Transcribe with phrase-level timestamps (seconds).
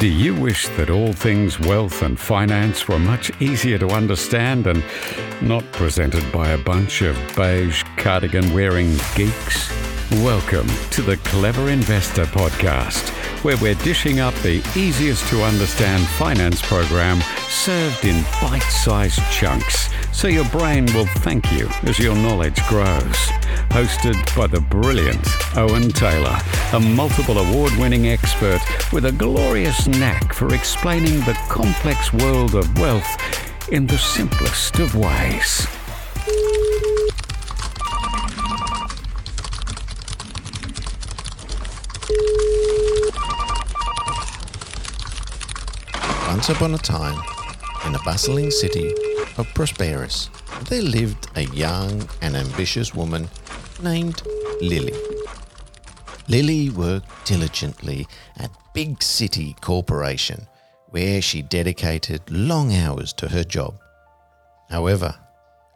[0.00, 4.82] Do you wish that all things wealth and finance were much easier to understand and
[5.40, 9.70] not presented by a bunch of beige cardigan wearing geeks?
[10.10, 13.10] Welcome to the Clever Investor Podcast,
[13.44, 19.88] where we're dishing up the easiest to understand finance program served in bite sized chunks
[20.12, 23.30] so your brain will thank you as your knowledge grows.
[23.74, 25.26] Hosted by the brilliant
[25.56, 26.38] Owen Taylor,
[26.74, 28.60] a multiple award winning expert
[28.92, 34.94] with a glorious knack for explaining the complex world of wealth in the simplest of
[34.94, 35.66] ways.
[46.28, 47.20] Once upon a time,
[47.86, 48.86] in a bustling city
[49.36, 50.28] of Prosperis,
[50.68, 53.28] there lived a young and ambitious woman
[53.82, 54.22] named
[54.60, 54.94] Lily.
[56.28, 58.06] Lily worked diligently
[58.38, 60.46] at Big City Corporation,
[60.88, 63.74] where she dedicated long hours to her job.
[64.70, 65.14] However,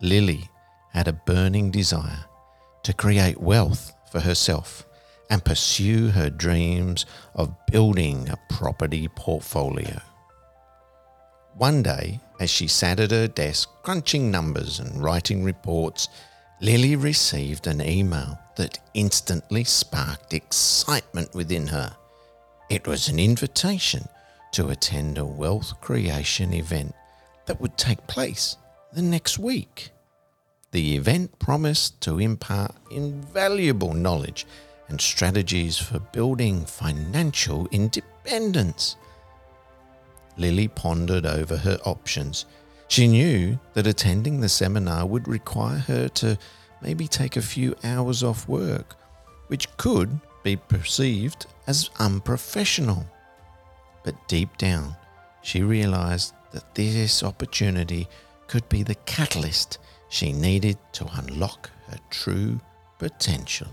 [0.00, 0.48] Lily
[0.92, 2.24] had a burning desire
[2.82, 4.84] to create wealth for herself
[5.30, 10.00] and pursue her dreams of building a property portfolio.
[11.54, 16.08] One day, as she sat at her desk crunching numbers and writing reports,
[16.62, 21.96] Lily received an email that instantly sparked excitement within her.
[22.70, 24.08] It was an invitation
[24.52, 26.94] to attend a wealth creation event
[27.46, 28.56] that would take place
[28.92, 29.90] the next week.
[30.70, 34.46] The event promised to impart invaluable knowledge
[34.86, 38.94] and strategies for building financial independence.
[40.36, 42.46] Lily pondered over her options.
[42.88, 46.38] She knew that attending the seminar would require her to
[46.82, 48.96] maybe take a few hours off work,
[49.46, 53.06] which could be perceived as unprofessional.
[54.04, 54.96] But deep down,
[55.42, 58.08] she realized that this opportunity
[58.46, 62.60] could be the catalyst she needed to unlock her true
[62.98, 63.68] potential.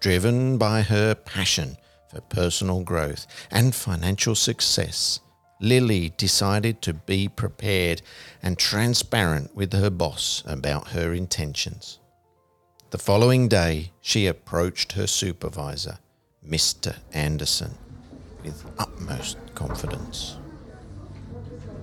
[0.00, 1.76] Driven by her passion
[2.08, 5.20] for personal growth and financial success,
[5.64, 8.02] Lily decided to be prepared
[8.42, 11.98] and transparent with her boss about her intentions.
[12.90, 15.98] The following day, she approached her supervisor,
[16.46, 16.96] Mr.
[17.14, 17.78] Anderson,
[18.44, 20.36] with utmost confidence.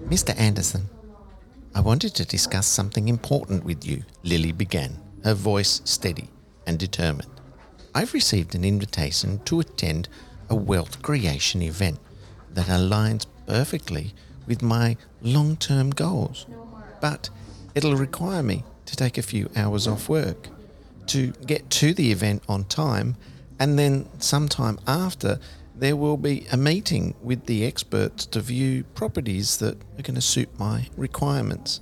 [0.05, 0.39] Mr.
[0.39, 0.87] Anderson,
[1.73, 6.29] I wanted to discuss something important with you, Lily began, her voice steady
[6.67, 7.41] and determined.
[7.95, 10.07] I've received an invitation to attend
[10.49, 11.97] a wealth creation event
[12.51, 14.13] that aligns perfectly
[14.47, 16.45] with my long term goals.
[17.01, 17.29] But
[17.75, 20.47] it'll require me to take a few hours off work
[21.07, 23.17] to get to the event on time,
[23.59, 25.37] and then sometime after,
[25.75, 30.21] there will be a meeting with the experts to view properties that are going to
[30.21, 31.81] suit my requirements.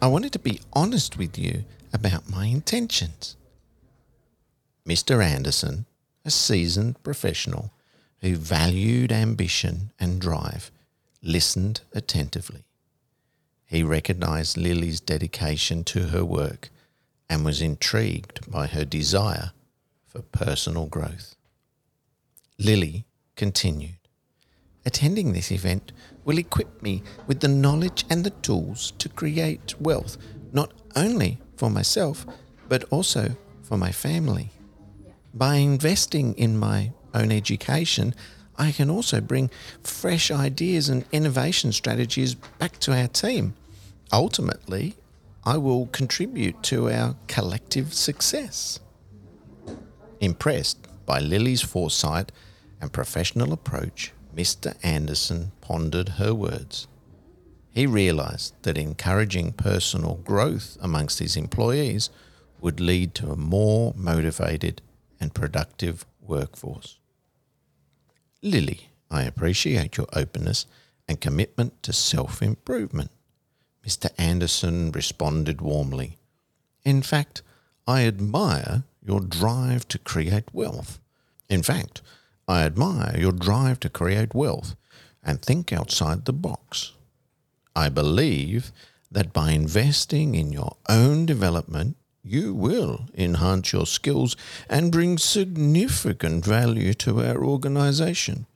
[0.00, 3.36] I wanted to be honest with you about my intentions.
[4.86, 5.24] Mr.
[5.24, 5.86] Anderson,
[6.24, 7.72] a seasoned professional
[8.20, 10.70] who valued ambition and drive,
[11.22, 12.64] listened attentively.
[13.66, 16.70] He recognized Lily's dedication to her work
[17.28, 19.52] and was intrigued by her desire
[20.06, 21.36] for personal growth.
[22.58, 23.04] Lily
[23.36, 23.98] continued,
[24.86, 25.92] Attending this event
[26.24, 30.16] will equip me with the knowledge and the tools to create wealth,
[30.52, 32.24] not only for myself,
[32.68, 34.50] but also for my family.
[35.34, 38.14] By investing in my own education,
[38.56, 39.50] I can also bring
[39.82, 43.54] fresh ideas and innovation strategies back to our team.
[44.12, 44.96] Ultimately,
[45.44, 48.80] I will contribute to our collective success.
[50.20, 52.32] Impressed by Lily's foresight
[52.80, 54.76] and professional approach, Mr.
[54.82, 56.88] Anderson pondered her words.
[57.70, 62.10] He realized that encouraging personal growth amongst his employees
[62.60, 64.82] would lead to a more motivated
[65.20, 66.98] and productive workforce.
[68.42, 70.66] Lily, I appreciate your openness
[71.08, 73.10] and commitment to self improvement.
[73.86, 74.10] Mr.
[74.18, 76.18] Anderson responded warmly.
[76.84, 77.42] In fact,
[77.86, 81.00] I admire your drive to create wealth.
[81.48, 82.02] In fact,
[82.46, 84.76] I admire your drive to create wealth
[85.22, 86.92] and think outside the box.
[87.74, 88.72] I believe
[89.10, 94.36] that by investing in your own development, you will enhance your skills
[94.68, 98.46] and bring significant value to our organization.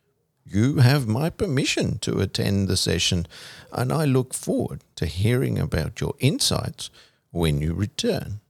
[0.44, 3.26] You have my permission to attend the session,
[3.73, 6.91] and I look forward to hearing about your insights
[7.31, 8.41] when you return.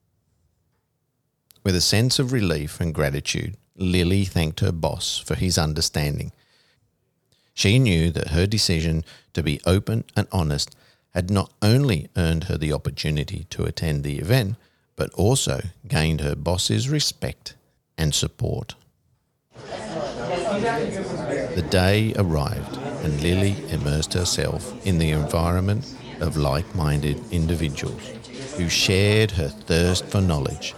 [1.62, 6.32] With a sense of relief and gratitude, Lily thanked her boss for his understanding
[7.54, 9.04] She knew that her decision
[9.34, 10.74] to be open and honest
[11.14, 14.56] had not only earned her the opportunity to attend the event,
[14.96, 17.54] but also gained her boss's respect
[17.98, 18.74] and support.
[21.54, 28.00] The day arrived and Lily immersed herself in the environment of like minded individuals
[28.56, 30.74] who shared her thirst for knowledge.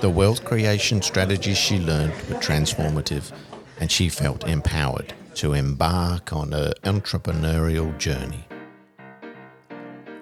[0.00, 3.32] The wealth creation strategies she learned were transformative,
[3.80, 8.46] and she felt empowered to embark on her entrepreneurial journey.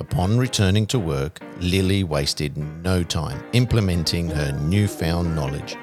[0.03, 5.77] Upon returning to work, Lily wasted no time implementing her newfound knowledge.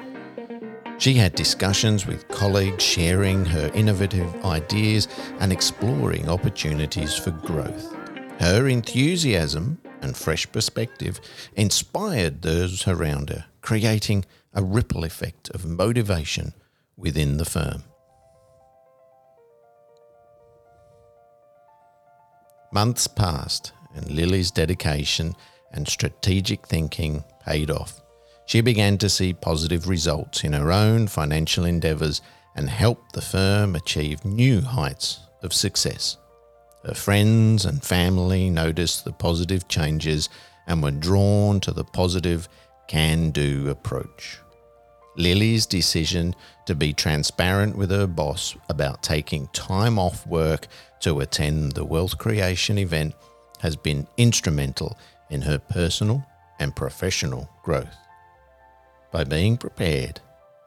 [0.98, 5.08] She had discussions with colleagues, sharing her innovative ideas
[5.38, 7.96] and exploring opportunities for growth.
[8.38, 11.18] Her enthusiasm and fresh perspective
[11.56, 16.52] inspired those around her, creating a ripple effect of motivation
[16.94, 17.84] within the firm.
[22.70, 25.34] Months passed, and Lily's dedication
[25.72, 28.00] and strategic thinking paid off.
[28.46, 32.20] She began to see positive results in her own financial endeavours
[32.56, 36.16] and helped the firm achieve new heights of success.
[36.84, 40.28] Her friends and family noticed the positive changes
[40.66, 42.48] and were drawn to the positive
[42.88, 44.38] can do approach.
[45.16, 46.34] Lily's decision
[46.66, 50.66] to be transparent with her boss about taking time off work
[51.00, 53.14] to attend the wealth creation event
[53.60, 54.98] has been instrumental
[55.30, 56.24] in her personal
[56.58, 57.96] and professional growth.
[59.12, 60.20] By being prepared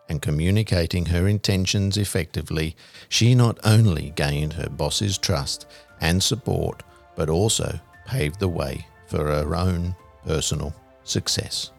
[0.10, 2.76] and communicating her intentions effectively,
[3.10, 5.66] she not only gained her boss's trust
[6.02, 6.84] and support,
[7.16, 9.96] but also paved the way for her own
[10.26, 10.74] personal
[11.04, 11.72] success.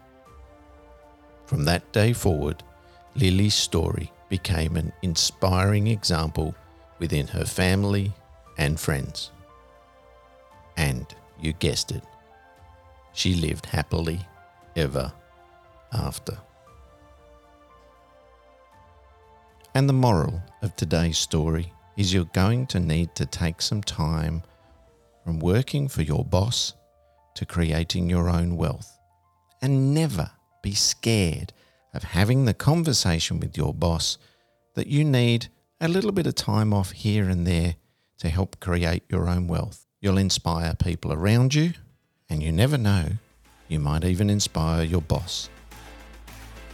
[1.45, 2.63] From that day forward,
[3.15, 6.55] Lily's story became an inspiring example
[6.99, 8.11] within her family
[8.57, 9.31] and friends.
[10.77, 11.05] And
[11.39, 12.03] you guessed it,
[13.13, 14.19] she lived happily
[14.75, 15.11] ever
[15.93, 16.37] after.
[19.73, 24.43] And the moral of today's story is you're going to need to take some time
[25.23, 26.73] from working for your boss
[27.35, 28.97] to creating your own wealth.
[29.61, 30.31] And never
[30.61, 31.51] be scared
[31.93, 34.17] of having the conversation with your boss
[34.75, 35.47] that you need
[35.79, 37.75] a little bit of time off here and there
[38.19, 39.84] to help create your own wealth.
[40.05, 41.73] You'll inspire people around you,
[42.29, 43.13] and you never know,
[43.67, 45.49] you might even inspire your boss.